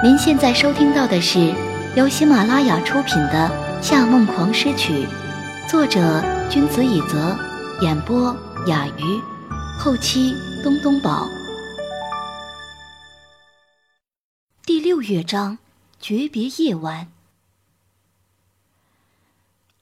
[0.00, 1.52] 您现在收听到的是
[1.96, 3.50] 由喜马拉雅出品的
[3.82, 4.92] 《夏梦狂诗曲》，
[5.68, 7.36] 作者君子以泽，
[7.82, 8.32] 演播
[8.68, 9.20] 雅鱼，
[9.76, 11.28] 后期东东宝。
[14.64, 15.58] 第六乐章，
[15.98, 17.08] 诀别夜晚。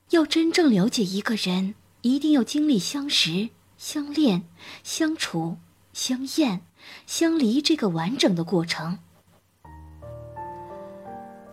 [0.08, 4.44] 要真正了解一个人，一定要经历相识、相恋、
[4.82, 5.58] 相处、
[5.92, 6.62] 相厌、
[7.06, 9.00] 相离这个完整的过程。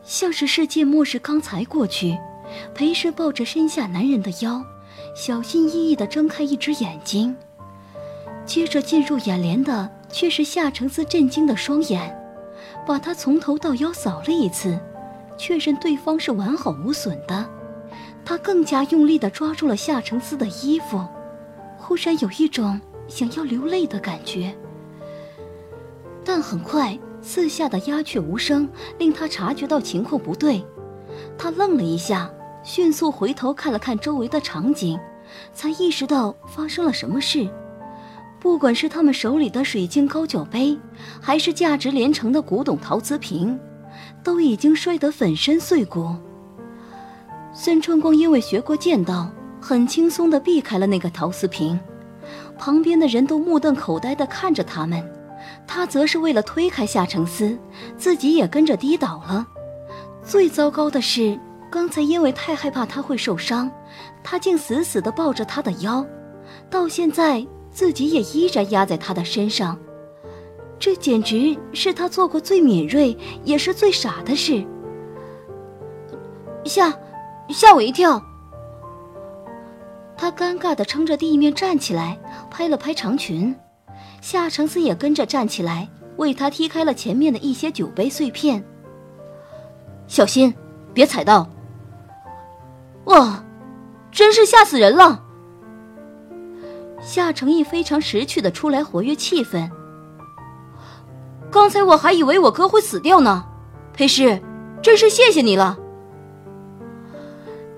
[0.03, 2.17] 像是世界末日刚才过去，
[2.75, 4.61] 裴氏抱着身下男人的腰，
[5.15, 7.35] 小心翼翼地睁开一只眼睛。
[8.45, 12.13] 接着进入眼帘的却是夏承思震惊的双眼，
[12.85, 14.77] 把他从头到腰扫了一次，
[15.37, 17.49] 确认对方是完好无损的。
[18.25, 21.05] 他更加用力地抓住了夏承思的衣服，
[21.77, 24.53] 忽然有一种想要流泪的感觉，
[26.25, 26.97] 但很快。
[27.23, 28.67] 四下的鸦雀无声，
[28.99, 30.63] 令他察觉到情况不对。
[31.37, 32.29] 他愣了一下，
[32.63, 34.99] 迅速回头看了看周围的场景，
[35.53, 37.47] 才意识到发生了什么事。
[38.41, 40.77] 不管是他们手里的水晶高脚杯，
[41.21, 43.57] 还是价值连城的古董陶瓷瓶，
[44.21, 46.13] 都已经摔得粉身碎骨。
[47.53, 49.31] 孙春光因为学过剑道，
[49.61, 51.79] 很轻松地避开了那个陶瓷瓶，
[52.57, 55.01] 旁边的人都目瞪口呆地看着他们。
[55.67, 57.57] 他则是为了推开夏承思，
[57.97, 59.47] 自己也跟着跌倒了。
[60.23, 61.39] 最糟糕的是，
[61.71, 63.71] 刚才因为太害怕他会受伤，
[64.23, 66.05] 他竟死死地抱着他的腰，
[66.69, 69.77] 到现在自己也依然压在他的身上。
[70.79, 74.65] 这简直是他做过最敏锐也是最傻的事。
[76.65, 76.93] 吓，
[77.49, 78.21] 吓我一跳！
[80.15, 82.17] 他尴尬地撑着地面站起来，
[82.49, 83.53] 拍了拍长裙。
[84.23, 85.85] 夏承思也跟着站起来，
[86.15, 88.63] 为他踢开了前面的一些酒杯碎片。
[90.07, 90.53] 小心，
[90.93, 91.45] 别踩到！
[93.03, 93.43] 哇，
[94.13, 95.21] 真是吓死人了！
[97.01, 99.69] 夏承义非常识趣的出来活跃气氛。
[101.51, 103.43] 刚才我还以为我哥会死掉呢，
[103.91, 104.41] 裴师，
[104.81, 105.77] 真是谢谢你了。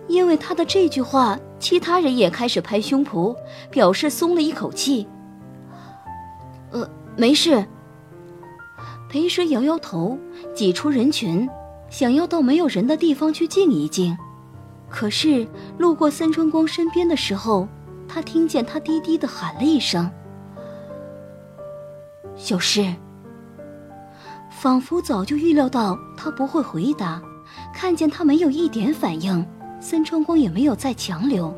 [0.07, 3.35] 因为他的这句话，其他人也开始拍胸脯，
[3.72, 5.07] 表示松了一口气。
[6.72, 7.66] 呃，没事。
[9.09, 10.18] 裴时摇摇头，
[10.53, 11.48] 挤出人群，
[11.90, 14.18] 想要到没有人的地方去静一静。
[14.90, 17.68] 可是路过森春光身边的时候，
[18.08, 20.09] 他听见他低低的喊了一声
[22.36, 22.94] ：“小诗。”
[24.50, 27.22] 仿佛早就预料到他不会回答，
[27.74, 29.46] 看见他没有一点反应，
[29.80, 31.53] 森春光也没有再强留。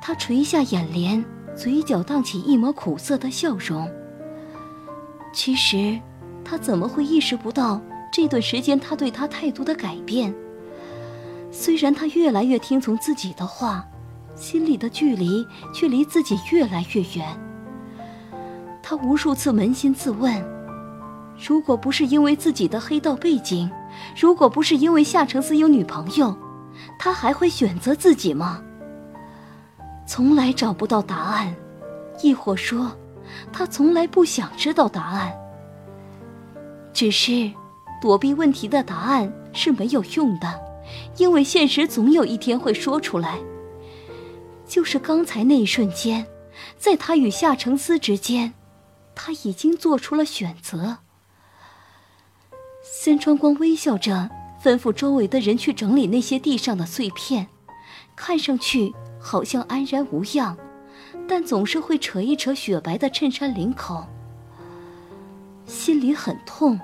[0.00, 1.24] 他垂下眼帘。
[1.56, 3.90] 嘴角荡起一抹苦涩的笑容。
[5.32, 5.98] 其实，
[6.44, 7.80] 他怎么会意识不到
[8.12, 10.34] 这段时间他对他态度的改变？
[11.50, 13.86] 虽然他越来越听从自己的话，
[14.34, 17.26] 心里的距离却离自己越来越远。
[18.82, 20.44] 他无数次扪心自问：
[21.48, 23.70] 如果不是因为自己的黑道背景，
[24.20, 26.36] 如果不是因为夏承思有女朋友，
[26.98, 28.62] 他还会选择自己吗？
[30.06, 31.54] 从来找不到答案，
[32.22, 32.96] 亦或说，
[33.52, 35.36] 他从来不想知道答案。
[36.92, 37.50] 只是，
[38.00, 40.60] 躲避问题的答案是没有用的，
[41.16, 43.38] 因为现实总有一天会说出来。
[44.66, 46.26] 就是刚才那一瞬间，
[46.78, 48.54] 在他与夏承思之间，
[49.14, 50.98] 他已经做出了选择。
[52.82, 54.30] 孙川光微笑着
[54.62, 57.48] 吩咐周围的人去整理那些地上的碎片，
[58.14, 58.94] 看上去。
[59.26, 60.56] 好像安然无恙，
[61.26, 64.06] 但总是会扯一扯雪白的衬衫领口，
[65.66, 66.78] 心里很痛，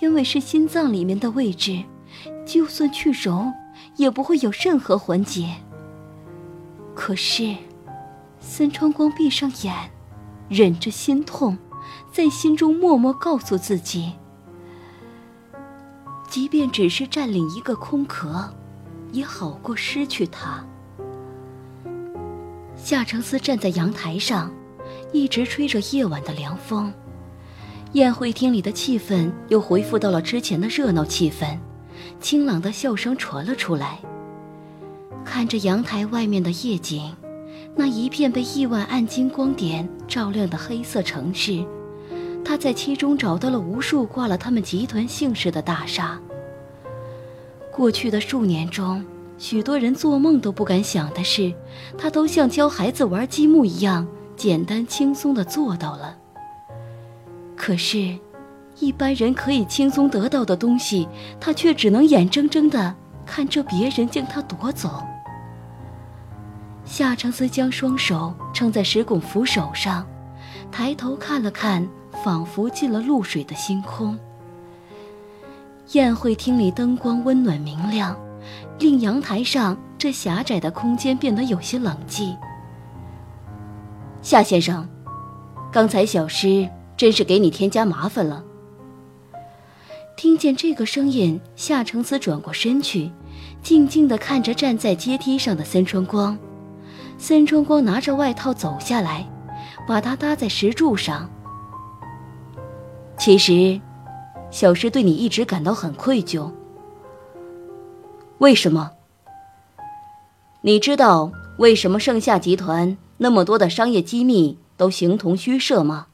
[0.00, 1.84] 因为是心脏里面的位置，
[2.46, 3.52] 就算去揉，
[3.96, 5.56] 也不会有任何缓解。
[6.94, 7.54] 可是，
[8.40, 9.90] 孙川光闭上眼，
[10.48, 11.58] 忍着心痛，
[12.10, 14.14] 在心中默默告诉自己：
[16.30, 18.54] 即便只是占领一个空壳，
[19.12, 20.64] 也好过失去它。
[22.86, 24.48] 夏承思站在阳台上，
[25.12, 26.94] 一直吹着夜晚的凉风。
[27.94, 31.58] 宴会厅里的气氛又恢复到了之前的热闹气氛，
[32.20, 33.98] 清朗的笑声传了出来。
[35.24, 37.12] 看着阳台外面的夜景，
[37.74, 41.66] 那一片被亿万暗金光点照亮的黑色城市，
[42.44, 46.20] 他在其中找到了无数挂了他们集团姓氏的大厦。
[47.72, 49.04] 过去的数年中。
[49.38, 51.54] 许多人做梦都不敢想的事，
[51.98, 54.06] 他都像教孩子玩积木一样
[54.36, 56.16] 简单轻松地做到了。
[57.54, 58.18] 可是，
[58.78, 61.08] 一般人可以轻松得到的东西，
[61.40, 62.94] 他却只能眼睁睁的
[63.24, 65.02] 看着别人将他夺走。
[66.84, 70.06] 夏承思将双手撑在石拱扶手上，
[70.70, 71.86] 抬头看了看
[72.24, 74.18] 仿佛进了露水的星空。
[75.92, 78.16] 宴会厅里灯光温暖明亮，
[78.78, 82.36] 令阳台上这狭窄的空间变得有些冷寂。
[84.22, 84.88] 夏先生，
[85.72, 88.44] 刚才小诗真是给你添加麻烦了。
[90.16, 93.10] 听见这个声音，夏承思转过身去，
[93.62, 96.36] 静静地看着站在阶梯上的森川光。
[97.18, 99.28] 森川光拿着外套走下来，
[99.86, 101.30] 把它搭在石柱上。
[103.18, 103.80] 其实，
[104.50, 106.50] 小诗对你一直感到很愧疚。
[108.38, 108.92] 为什么？
[110.62, 116.06] 你知道为什么盛夏集团那么多的商业机密都形同虚设吗？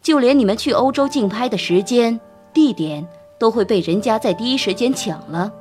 [0.00, 2.20] 就连你们去欧洲竞拍的时间、
[2.52, 3.06] 地点。
[3.38, 5.52] 都会被人家在第一时间抢了。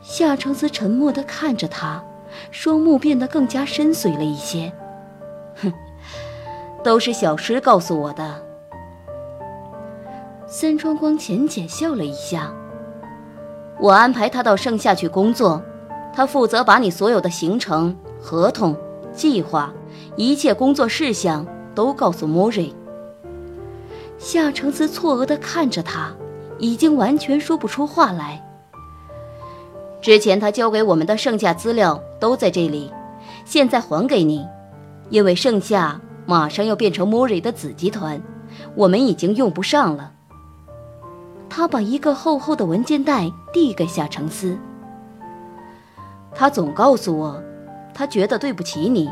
[0.00, 2.02] 夏承思沉默地看着他，
[2.50, 4.72] 双目变得更加深邃了一些。
[5.56, 5.70] 哼，
[6.82, 8.42] 都是小诗告诉我的。
[10.46, 12.50] 森川光浅浅笑了一下。
[13.82, 15.60] 我安排他到盛夏去工作，
[16.14, 18.76] 他负责把你所有的行程、合同、
[19.12, 19.72] 计划、
[20.14, 21.44] 一切工作事项
[21.74, 22.72] 都告诉莫瑞。
[24.18, 26.14] 夏承思错愕地看着他。
[26.58, 28.40] 已经完全说不出话来。
[30.00, 32.92] 之前他交给我们的剩下资料都在这里，
[33.44, 34.46] 现在还给你，
[35.10, 38.22] 因为剩下马上要变成莫瑞的子集团，
[38.76, 40.12] 我们已经用不上了。
[41.54, 44.56] 他把一个厚厚的文件袋递给夏承思。
[46.34, 47.42] 他总告诉我，
[47.92, 49.10] 他觉得对不起你。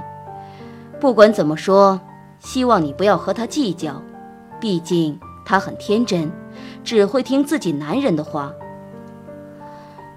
[0.99, 2.01] 不管怎么说，
[2.39, 4.01] 希望你不要和他计较，
[4.59, 6.33] 毕竟他很天真。
[6.83, 8.51] 只会听自己男人的话。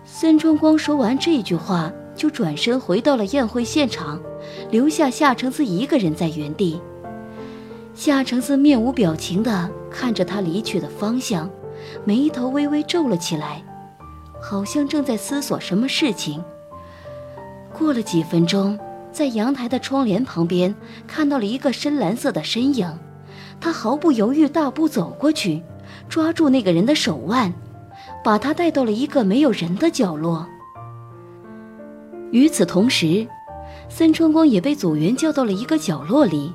[0.05, 4.17] 孙春光说完这句话，就转身回到了宴会现场，
[4.71, 6.81] 留下夏承思一个人在原地。
[7.93, 11.49] 夏承思面无表情地看着他离去的方向，
[12.05, 13.63] 眉头微微皱了起来，
[14.41, 16.43] 好像正在思索什么事情。
[17.71, 18.77] 过了几分钟，
[19.11, 20.73] 在阳台的窗帘旁边
[21.07, 22.87] 看到了一个深蓝色的身影，
[23.59, 25.61] 他毫不犹豫大步走过去。
[26.09, 27.53] 抓住那个人的手腕，
[28.23, 30.47] 把他带到了一个没有人的角落。
[32.31, 33.27] 与此同时，
[33.89, 36.53] 森川光也被组员叫到了一个角落里。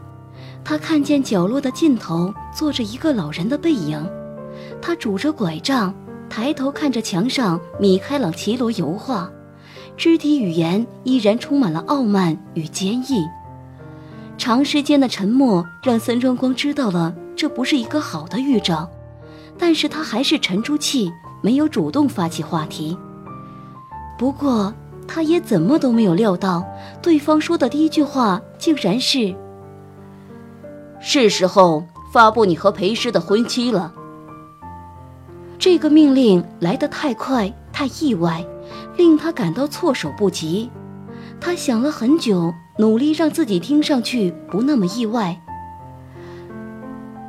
[0.64, 4.04] 他看见角落的尽头坐着一个老人的背影，
[4.80, 5.94] 他拄着拐杖，
[6.28, 9.30] 抬头看着墙上米开朗奇罗油画，
[9.96, 13.26] 肢体语言依然充满了傲慢与坚毅。
[14.36, 18.88] 长时间的沉默让森川光知道了这不是一个好的预兆。
[19.60, 21.10] 但是他还是沉住气，
[21.42, 22.96] 没有主动发起话题。
[24.16, 24.72] 不过，
[25.08, 26.64] 他也怎么都没有料到，
[27.02, 29.34] 对方说的第一句话竟然是
[31.02, 33.92] ：“是时候发布你和裴师的婚期了。”
[35.58, 38.44] 这个命令来得太快，太意外，
[38.96, 40.70] 令他感到措手不及。
[41.40, 45.36] 他想了很久，努力让自己听上去不那么意外。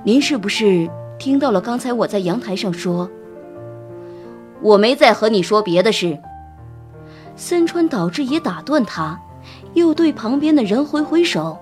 [0.04, 0.88] 您是不是？
[1.18, 3.10] 听到了，刚才我在阳台上说，
[4.62, 6.18] 我没再和你说别的事。
[7.36, 9.20] 森川导致也打断他，
[9.74, 11.58] 又对旁边的人挥挥手，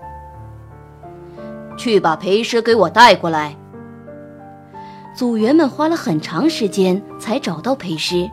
[1.77, 3.55] 去把裴师给我带过来。
[5.17, 8.29] 组员们花了很长时间才找到裴师，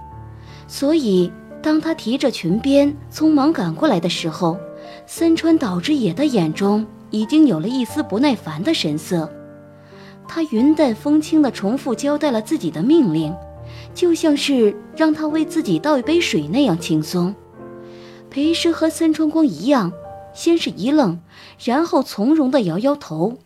[0.69, 4.59] 所以当他提着裙边匆忙赶过来的时候，
[5.07, 9.33] 森川导致野的眼中已经有了一丝不耐烦的神色。
[10.29, 13.35] 他云淡风轻地重复交代了自己的命令，
[13.95, 17.35] 就像是让他为自己倒一杯水那样轻松。
[18.29, 19.91] 裴师和森川光一样，
[20.35, 21.19] 先是一愣，
[21.65, 23.39] 然后从容地摇摇头：“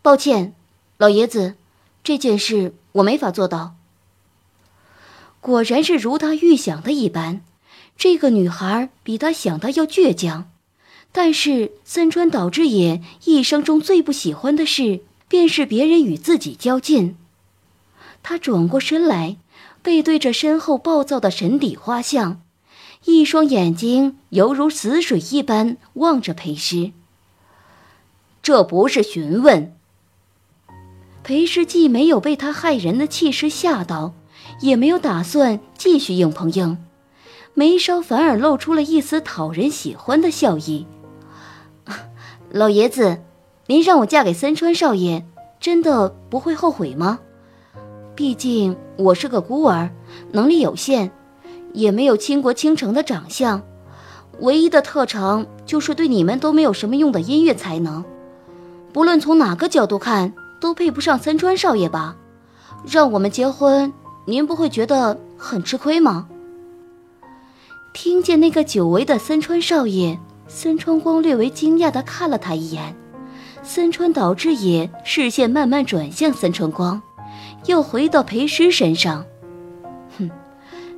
[0.00, 0.54] 抱歉，
[0.96, 1.54] 老爷子，
[2.06, 3.74] 这件事我没法做到。”
[5.42, 7.40] 果然是如他预想的一般，
[7.96, 10.48] 这个女孩比他想的要倔强。
[11.10, 17.16] 但是森川岛之野一生中最不喜欢的事，便是别人与自己较劲。
[18.22, 19.36] 他转过身来，
[19.82, 22.42] 背对着身后暴躁的神底画像，
[23.04, 26.92] 一双眼睛犹如死水一般望着裴师。
[28.42, 29.75] 这不是询问。
[31.26, 34.12] 裴师既没有被他骇人的气势吓到，
[34.60, 36.78] 也没有打算继续硬碰硬，
[37.52, 40.86] 眉梢反而露出了一丝讨人喜欢的笑意。
[42.52, 43.18] 老爷子，
[43.66, 45.24] 您让我嫁给三川少爷，
[45.58, 47.18] 真的不会后悔吗？
[48.14, 49.90] 毕竟我是个孤儿，
[50.30, 51.10] 能力有限，
[51.72, 53.60] 也没有倾国倾城的长相，
[54.38, 58.04] 唯一的特长就是对你们都没有什么用的音乐才能。
[58.92, 62.16] 不论从哪个角度看，都配不上森川少爷吧？
[62.86, 63.92] 让我们结婚，
[64.24, 66.28] 您不会觉得很吃亏吗？
[67.92, 72.94] 听见那个久违的森川少爷，森川光略微惊讶地看了他一眼。
[73.62, 77.02] 森川岛之野视线慢慢转向森川光，
[77.64, 79.24] 又回到裴师身上。
[80.18, 80.30] 哼，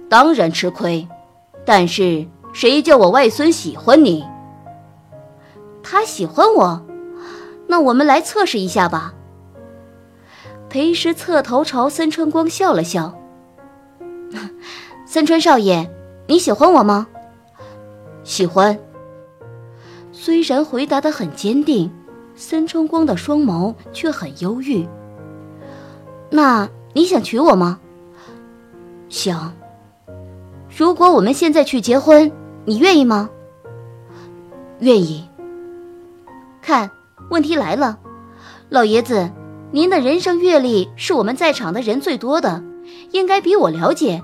[0.08, 1.08] 当然吃亏，
[1.64, 4.24] 但是谁叫我外孙喜欢你？
[5.82, 6.84] 他喜欢我，
[7.68, 9.14] 那我们来测试一下吧。
[10.68, 13.14] 裴时侧头朝森川光笑了笑。
[15.06, 15.90] 森川少爷。
[16.30, 17.06] 你喜欢我吗？
[18.22, 18.78] 喜欢。
[20.12, 21.90] 虽然回答的很坚定，
[22.34, 24.86] 森川光的双眸却很忧郁。
[26.28, 27.80] 那你想娶我吗？
[29.08, 29.54] 想。
[30.76, 32.30] 如果我们现在去结婚，
[32.66, 33.30] 你愿意吗？
[34.80, 35.26] 愿意。
[36.60, 36.90] 看，
[37.30, 37.98] 问题来了，
[38.68, 39.30] 老爷子，
[39.70, 42.62] 您的人生阅历是我们在场的人最多的，
[43.10, 44.22] 应该比我了解。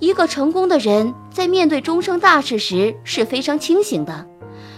[0.00, 4.26] 一个成功的人在面对终生大事时是非常清醒的。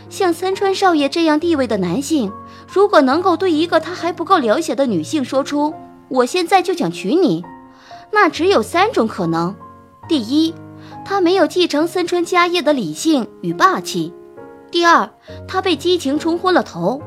[0.09, 2.33] 像三川少爷这样地位的男性，
[2.73, 5.75] 如果能够对一个他还不够了解的女性说出
[6.09, 7.45] “我现在就想娶你”，
[8.13, 9.55] 那只有三种可能：
[10.09, 10.55] 第一，
[11.05, 14.13] 他没有继承三川家业的理性与霸气；
[14.71, 15.11] 第二，
[15.49, 17.01] 他被激情冲昏了头；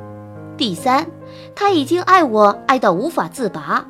[0.57, 1.07] 第三，
[1.55, 3.85] 他已经爱我爱到无法自拔。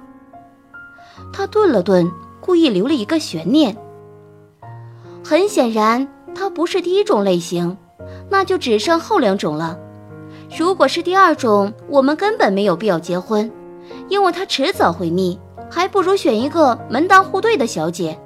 [1.34, 3.76] 他顿了顿，故意留了一个悬念。
[5.24, 7.78] 很显然，他不是第一种类型，
[8.30, 9.78] 那就只剩后两种了。
[10.58, 13.50] 如果是第二种，我们根本没有必要结婚，
[14.10, 15.40] 因为他迟早会腻，
[15.70, 18.20] 还不如选一个门当户对的小姐。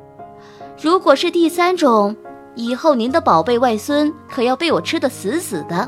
[0.82, 2.16] 如果是第三种，
[2.56, 5.88] 以后您的宝贝外孙可要被我吃得死死的，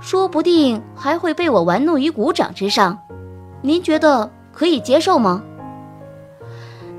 [0.00, 2.98] 说不定还会被我玩弄于股掌之上。
[3.62, 5.42] 您觉得可以接受吗？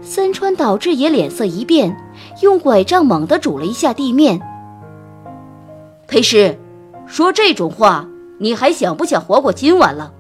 [0.02, 1.96] 森川岛志也脸色一变。
[2.42, 4.40] 用拐杖猛地拄了一下地面。
[6.08, 6.58] 裴师，
[7.06, 8.08] 说这种话，
[8.40, 10.12] 你还想不想活过今晚了？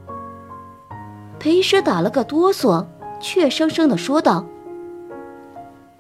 [1.39, 2.85] 裴师打了个哆嗦，
[3.21, 4.45] 怯生生地说道：“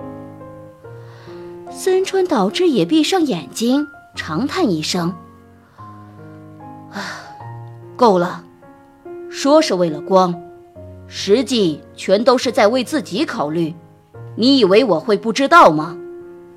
[1.70, 5.14] 森川岛之也闭上眼睛，长叹一声
[6.92, 7.00] ：“啊，
[7.96, 8.44] 够了，
[9.30, 10.34] 说是为了光。”
[11.06, 13.74] 实际全都是在为自己考虑，
[14.36, 15.98] 你以为我会不知道吗？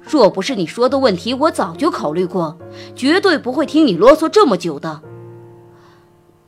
[0.01, 2.57] 若不是你说的问题，我早就考虑过，
[2.95, 5.01] 绝对不会听你啰嗦这么久的。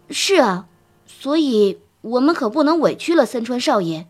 [0.09, 0.67] 是啊，
[1.05, 4.07] 所以我们可不能委屈了三川少爷。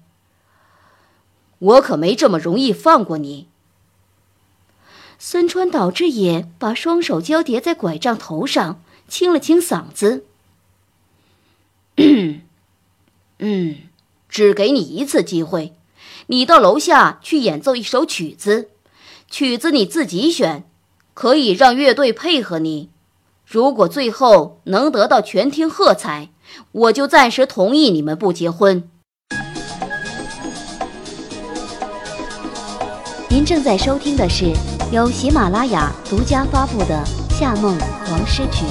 [1.57, 3.49] 我可没这么容易放过你。
[5.21, 10.23] 森川岛之野把双手交叠在拐杖头上，清了清嗓子。
[13.39, 13.75] 嗯。
[14.29, 15.73] 只给你一次机会，
[16.27, 18.69] 你到楼下去演奏一首曲子，
[19.27, 20.63] 曲子你自己选，
[21.15, 22.89] 可以让乐队配合你。
[23.43, 26.29] 如果最后能得到全厅喝彩，
[26.71, 28.87] 我就暂时同意你们不结婚。
[33.29, 34.53] 您正在收听的是
[34.91, 37.05] 由喜马拉雅独家发布的
[37.39, 38.65] 《夏梦狂诗曲》。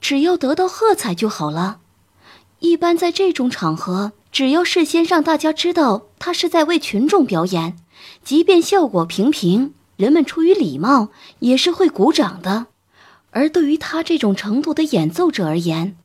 [0.00, 1.78] 只要得到喝彩就好了。
[2.60, 7.76] 一般在这种场合，只要事先让大家知道他是在为群众表演，
[8.22, 11.08] 即便效果平平，人们出于礼貌
[11.40, 12.66] 也是会鼓掌的。
[13.32, 15.96] 而对于他这种程度的演奏者而言，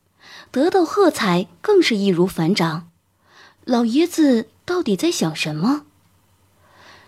[0.50, 2.88] 得到喝彩更是易如反掌。
[3.64, 5.82] 老爷子到底在想什么？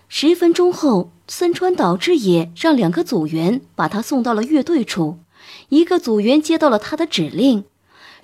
[0.09, 5.19] 十分钟后，森川岛之野让两个组员把他送到了乐队处。
[5.69, 7.65] 一个组员接到了他的指令，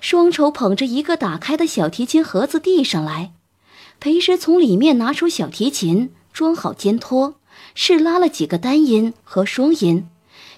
[0.01, 3.33] 双手捧着一个打开的小提琴盒子递上来。
[3.99, 7.35] 裴师从里面拿出小提琴，装好肩托，
[7.75, 10.07] 试拉了几个单音和双音，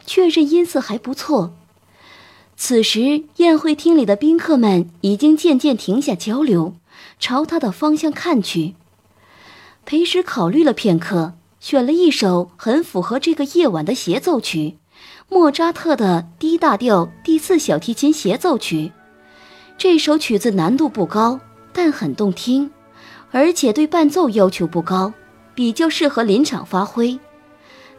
[0.06, 1.54] 确认音色还不错。
[2.56, 6.76] 此时，宴会厅里的宾客们已经渐渐停下交流，
[7.20, 8.76] 朝他的方向看去。
[9.88, 14.76] 裴师考虑了片刻，选了一首很符合这个夜晚的协奏曲。
[15.30, 18.92] 莫扎特的 D 大调第四小提琴协奏曲，
[19.78, 21.40] 这首曲子难度不高，
[21.72, 22.70] 但很动听，
[23.32, 25.14] 而且对伴奏要求不高，
[25.56, 27.18] 比较适合临场发挥。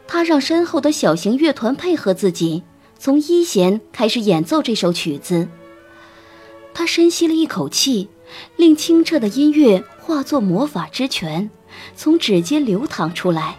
[0.07, 2.61] 他让身后的小型乐团配合自己，
[2.99, 5.47] 从一弦开始演奏这首曲子。
[6.71, 8.09] 他深吸了一口气，
[8.57, 11.49] 令清澈的音乐化作魔法之泉，
[11.95, 13.57] 从指尖流淌出来。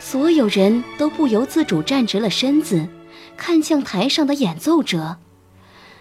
[0.00, 2.88] 所有人都不由自主站直了身子，
[3.36, 5.16] 看向台上的演奏者。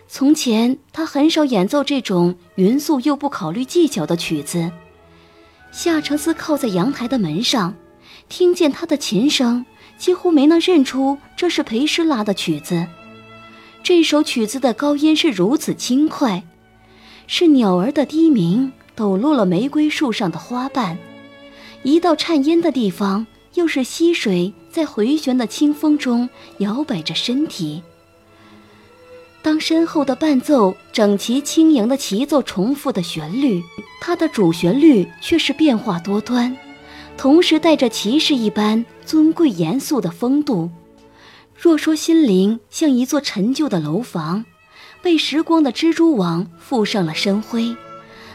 [0.08, 4.72] 从前他很少演奏这种匀速又不考虑技巧的曲子。
[5.72, 7.76] 夏承思靠在阳台的门上，
[8.30, 9.66] 听见他的琴声，
[9.98, 12.88] 几乎没能认出这是裴师拉的曲子。
[13.84, 16.44] 这首曲子的高音是如此轻快，
[17.28, 20.98] 是鸟儿的低鸣抖落了玫瑰树上的花瓣，
[21.88, 27.82] 一道颤音的地方，又是溪水在回旋的清风中摇摆着身体。
[29.42, 33.64] 当身后的伴奏整齐轻盈的齐奏重复的旋律，
[34.02, 36.58] 它的主旋律却是变化多端，
[37.16, 40.70] 同时带着骑士一般尊贵严肃的风度。
[41.56, 44.44] 若说心灵像一座陈旧的楼房，
[45.02, 47.74] 被时光的蜘蛛网覆上了深灰，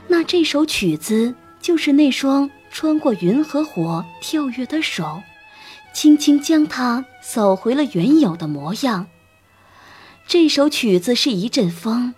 [0.08, 5.22] 那这首曲子就是那双穿过云和火跳跃的手，
[5.92, 9.06] 轻轻将它扫回了原有的模样。
[10.26, 12.14] 这首曲子是一阵风，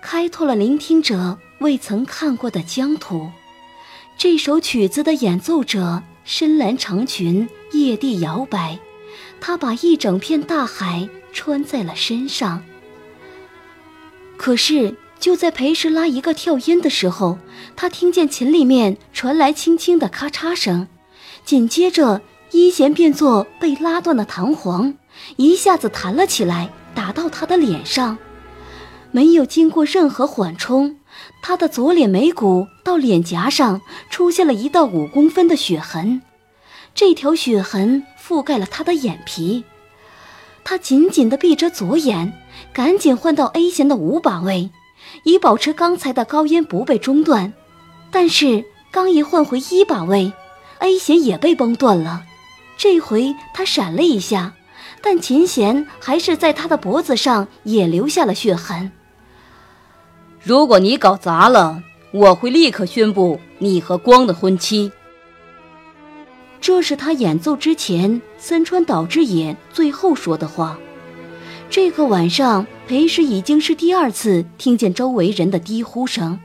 [0.00, 3.30] 开拓了聆听者未曾看过的疆土。
[4.16, 8.78] 这首曲子的演奏者深蓝长裙，曳地摇摆，
[9.40, 12.64] 他把一整片大海穿在了身上。
[14.38, 17.38] 可是就在裴时拉一个跳音的时候，
[17.76, 20.86] 他听见琴里面传来轻轻的咔嚓声，
[21.44, 22.20] 紧接着
[22.52, 24.94] 一弦变作被拉断的弹簧，
[25.36, 26.70] 一下子弹了起来。
[26.94, 28.18] 打到他的脸上，
[29.12, 30.96] 没有经过任何缓冲，
[31.40, 36.22] 他的左脸眉骨到脸颊上出现了一道五公分的血痕，
[36.96, 39.62] 这条血痕覆盖了他的眼皮。
[40.64, 42.32] 他紧紧地闭着左眼，
[42.72, 44.70] 赶紧换到 A 弦的五把位，
[45.22, 47.52] 以保持刚才的高音不被中断。
[48.10, 50.32] 但是刚一换回一把位
[50.78, 52.24] ，A 弦也被崩断了。
[52.76, 54.54] 这回他闪了一下。
[55.00, 58.90] 但琴弦还是在他的脖子上也留下了血痕。
[60.42, 64.90] 如果你搞砸了，我会立刻宣布你和光的婚期。
[66.60, 70.76] 这是他演奏之前森川岛之野最后说的话。
[71.70, 76.40] 这个晚上，裴时已经是第二次听见周围人的低呼声。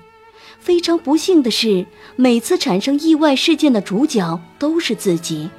[0.59, 1.85] 非常不幸的是，
[2.17, 5.49] 每次产生意外事件的主角都是自己。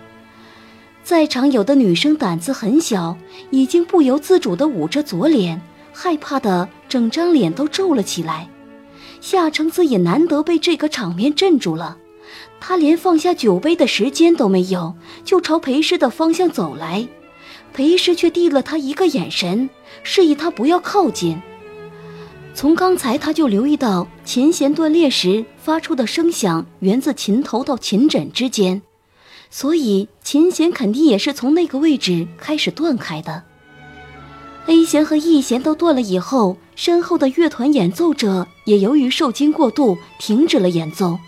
[1.02, 3.16] 在场有的女生胆子很小，
[3.48, 5.58] 已经不由自主地捂着左脸，
[5.90, 8.46] 害怕的整张脸都皱了起来。
[9.22, 11.96] 夏承思也难得被这个场面镇住了，
[12.60, 14.94] 他连放下酒杯的时间都没有，
[15.24, 17.08] 就朝裴师的方向走来。
[17.72, 19.68] 裴师却递了他一个眼神，
[20.04, 21.42] 示意他不要靠近。
[22.54, 28.80] 从刚才他就留意到琴弦断裂时发出的声响，源自琴头到琴枕之间。
[29.50, 33.42] 所以琴弦肯定也是从那个位置开始断开的。
[34.66, 41.18] A 弦和 E 弦都断了以后，身后的乐团演奏者也由于受惊过度停止了演奏。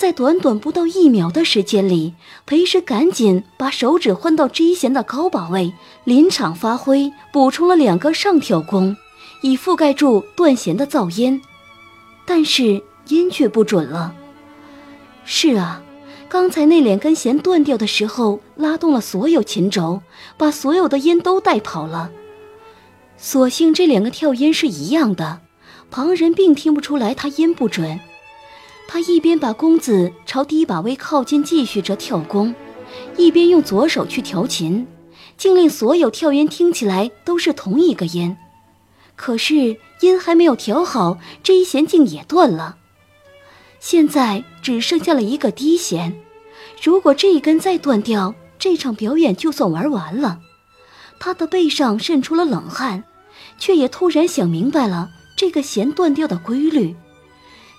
[0.00, 2.14] 在短短不到一秒的时间里，
[2.46, 8.96] 裴师赶紧把手指换到 G 弦的高把位，临场发挥，补充了两个上挑弓，
[9.42, 11.42] 以覆盖住断弦的噪音。
[12.24, 14.14] 但是音却不准了。
[15.26, 15.82] 是啊。
[16.30, 20.00] 刚才那两根弦断掉的时候，拉动了所有琴轴，
[20.38, 22.10] 把所有的音都带跑了。
[23.18, 25.40] 所幸这两个跳音是一样的，
[25.90, 28.00] 旁人并听不出来他音不准。
[28.92, 32.52] 他一边把弓子朝低把位靠近，继续着跳弓，
[33.16, 34.84] 一边用左手去调琴，
[35.36, 38.36] 竟令所有跳音听起来都是同一个音。
[39.14, 42.78] 可是音还没有调好，这一弦竟也断了。
[43.78, 46.20] 现在只剩下了一个低弦，
[46.82, 50.40] 如果这一根再断掉，这场表演就算玩完了。
[51.20, 53.04] 他的背上渗出了冷汗，
[53.56, 56.96] 却也突然想明白了这个弦断掉的规律：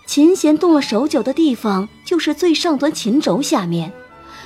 [0.06, 3.92] 琴弦动了手脚的地方就是最上端琴轴下面，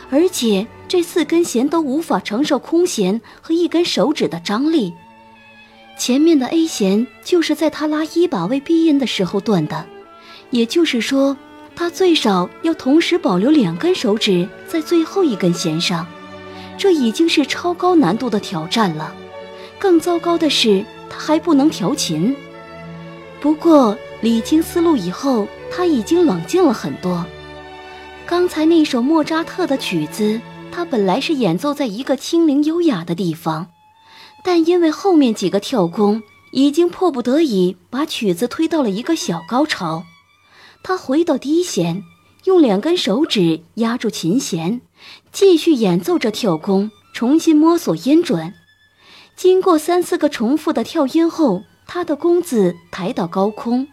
[0.10, 4.94] 而且这四根弦都无法承受空弦和一根手指的张力。
[5.98, 9.86] 前面的 A 弦就是在他拉一把位闭音的时候断的，
[10.52, 11.36] 也就是说。
[11.78, 16.08] 他最少要同时保留两根手指在最后一根弦上，
[16.78, 19.14] 这已经是超高难度的挑战了。
[19.78, 22.34] 更糟糕的是，他还不能调琴。
[23.42, 27.24] 不过理清思路以后，他已经冷静了很多。
[28.26, 33.68] 刚才那首莫扎特的曲子，他本来是演奏在一个清灵优雅的地方，
[34.44, 40.06] 但因为后面几个跳弓已经迫不得已把曲子推到了一个小高潮，
[40.82, 42.02] 他回到第一弦，
[42.46, 44.82] 用两根手指压住琴弦，
[45.32, 48.56] 继续演奏着跳弓，重新摸索音准。
[49.36, 53.88] 经过三四个重复的跳音后，他的弓子抬到高空，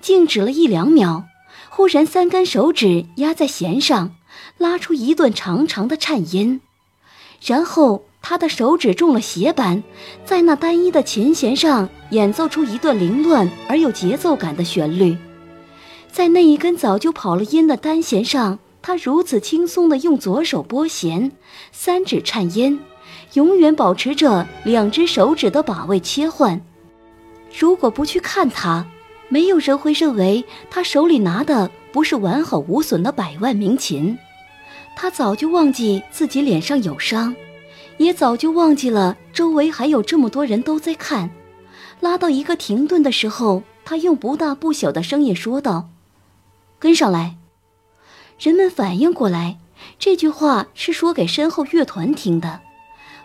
[0.00, 1.24] 静止了一两秒，
[1.68, 4.14] 忽然三根手指压在弦上，
[4.56, 6.60] 拉出一段长长的颤音，
[7.44, 9.82] 然后他的手指中了斜板，
[10.24, 15.16] 在那单一的琴弦上演奏出一段凌乱而有节奏感的旋律。
[16.10, 21.32] 在那一根早就跑了音的单弦上，他如此轻松地用左手拨弦，
[21.72, 22.80] 三指颤音。
[23.34, 26.62] 永远保持着两只手指的把位切换。
[27.58, 28.86] 如果不去看他，
[29.28, 34.16] 没有人会认为他手里拿的不是完好无损的百万名琴。
[34.96, 37.34] 他早就忘记自己脸上有伤，
[37.98, 41.30] 也早就忘记了周围还有这么多人都在看。
[42.00, 45.88] 拉到一个停顿的时候，他用不大不小的声音说道
[46.78, 47.36] ：“跟上来。”
[48.38, 49.58] 人们反应过来，
[49.98, 52.60] 这句话是说给身后乐团听的。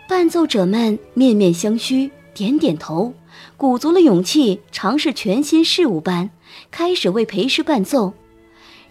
[0.07, 3.13] 伴奏者们面面相觑，点点头，
[3.63, 6.31] 鼓足了勇气，尝试全新事物般
[6.69, 8.11] 开始为裴师伴奏。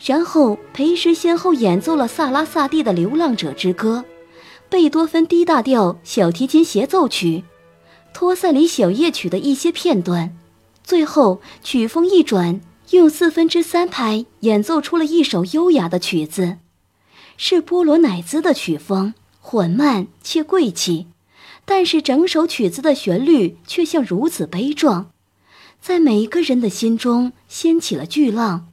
[0.02, 4.02] 然后，裴师先后演奏了萨拉萨蒂的《流浪者之歌》，
[4.70, 7.44] 贝多芬 D 大调小提琴协奏曲，
[8.14, 10.35] 托塞里小夜曲的一些片段。
[10.82, 12.58] 最后，曲风一转，
[12.92, 16.56] 用四分之三拍演奏出了一首优雅的曲子，
[17.37, 19.12] 是波罗乃兹的曲风。
[19.38, 21.08] 缓慢且贵气，
[21.64, 25.12] 但是整首曲子的旋律却像如此悲壮，
[25.81, 28.68] 在每一个人的心中掀起了巨浪。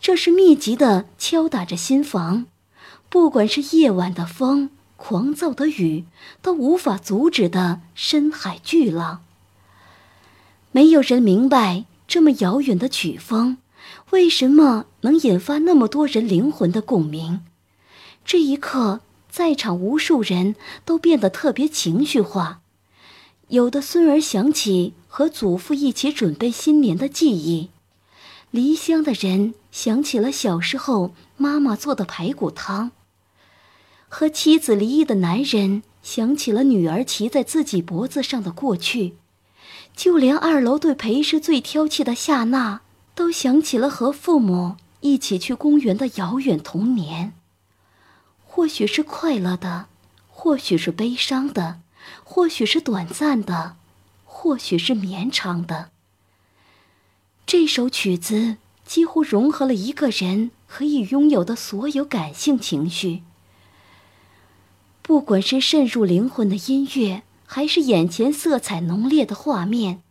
[0.00, 2.46] 这是密集的敲打着心房，
[3.10, 6.06] 不管是夜晚的风、狂躁的雨，
[6.40, 9.22] 都无法阻止的深海巨浪。
[10.72, 13.58] 没有人明白这么遥远的曲风，
[14.10, 17.42] 为什么能引发那么多人灵魂的共鸣。
[18.24, 19.00] 这一刻。
[19.30, 22.60] 在场无数人都变得特别情绪化，
[23.48, 27.70] 有的孙儿想起和祖父一起准备新年的记忆，
[28.50, 32.90] 离乡的人想起了小时候妈妈做的排骨汤，
[34.08, 39.14] 和妻子离异的男人想起了女儿骑在自己脖子上的过去，
[39.94, 42.80] 就连二楼对裴氏最挑剔的夏娜，
[43.14, 47.34] 都想起了和父母一起去公园的遥远童年。
[48.52, 49.86] 或许是快乐的，
[50.28, 51.82] 或许是悲伤的，
[52.24, 53.76] 或许是短暂的，
[54.24, 55.92] 或许是绵长的。
[57.46, 63.22] 这首曲子几乎融合了一个人可以拥有的所有感性情绪。
[65.00, 70.02] 不管是渗入灵魂的音乐，还是眼前色彩浓烈的画面，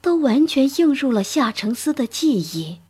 [0.00, 2.80] 都完全映入了夏承思的记忆。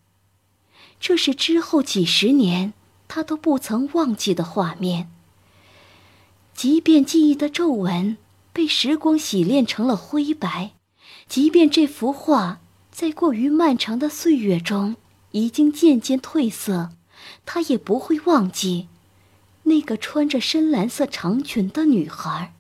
[0.98, 2.72] 这是之后几十年。
[3.08, 5.10] 他都不曾忘记的画面。
[6.54, 8.16] 即便记忆的皱纹
[8.52, 10.72] 被时光洗炼成了灰白，
[11.26, 14.96] 即便这幅画在过于漫长的岁月中
[15.30, 16.90] 已经渐渐褪色，
[17.46, 18.88] 他也不会忘记
[19.64, 22.54] 那个穿着深蓝色长裙的女孩，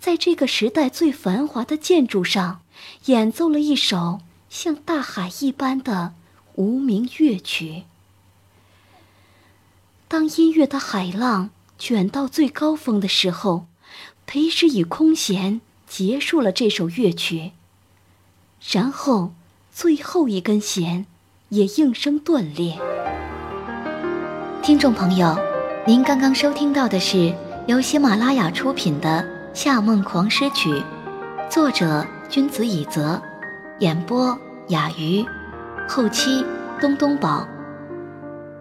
[0.00, 2.62] 在这个时代最繁华的建筑上
[3.04, 6.14] 演奏了一首像大海一般的
[6.56, 7.84] 无名乐曲。
[10.12, 11.48] 当音乐的海浪
[11.78, 13.64] 卷到最高峰的时候，
[14.26, 17.52] 裴师以空弦结束了这首乐曲。
[18.70, 19.32] 然后，
[19.72, 21.06] 最后一根弦
[21.48, 22.78] 也应声断裂。
[24.62, 25.34] 听众朋友，
[25.86, 27.34] 您刚刚收听到的是
[27.66, 29.26] 由喜马拉雅出品的
[29.58, 30.68] 《夏梦狂诗曲》，
[31.48, 33.18] 作者君子以泽，
[33.78, 35.24] 演播雅鱼，
[35.88, 36.44] 后期
[36.78, 37.48] 东东宝。